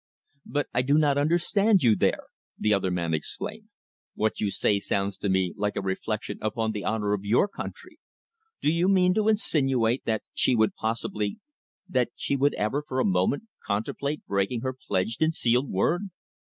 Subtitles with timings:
[0.47, 2.23] "But I do not understand you there!"
[2.57, 3.69] the other man exclaimed.
[4.15, 7.99] "What you say sounds to me like a reflection upon the honour of your country.
[8.61, 11.37] Do you mean to insinuate that she would possibly
[11.87, 16.09] that she would ever for a moment contemplate breaking her pledged and sealed word?"